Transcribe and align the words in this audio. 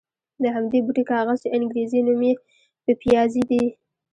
د 0.41 0.43
همدې 0.55 0.79
بوټي 0.85 1.03
کاغذ 1.11 1.37
چې 1.43 1.49
انګرېزي 1.57 1.99
نوم 2.07 2.21
یې 2.27 2.33
پپیازي 2.85 3.43
دی. 3.49 3.63